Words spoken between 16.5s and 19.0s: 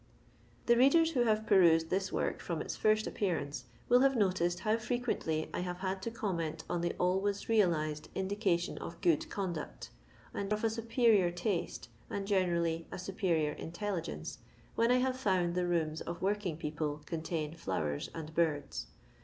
people contain flowers and birds.